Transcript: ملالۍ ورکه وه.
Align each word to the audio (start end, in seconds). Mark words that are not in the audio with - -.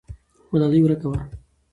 ملالۍ 0.51 0.79
ورکه 0.83 1.05
وه. 1.11 1.19